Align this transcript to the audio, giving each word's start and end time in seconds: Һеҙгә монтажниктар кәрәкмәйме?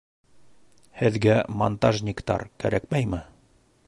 Һеҙгә 1.01 1.35
монтажниктар 1.63 2.47
кәрәкмәйме? 2.65 3.21